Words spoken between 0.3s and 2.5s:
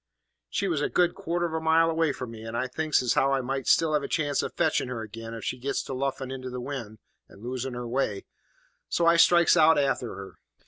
"She was a good quarter of a mile away from me,